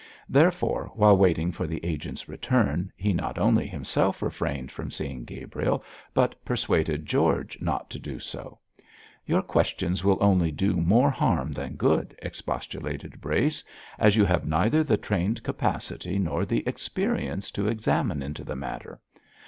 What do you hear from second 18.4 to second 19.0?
the matter.